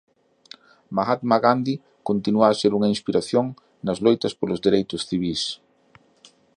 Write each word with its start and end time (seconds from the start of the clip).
Mahatma 0.99 1.37
Gandhi 1.45 1.75
continúa 2.09 2.45
a 2.49 2.57
ser 2.61 2.71
unha 2.77 2.91
inspiración 2.95 3.45
nas 3.85 4.01
loitas 4.05 4.33
polos 4.39 4.63
dereitos 4.65 5.01
civís 5.09 5.41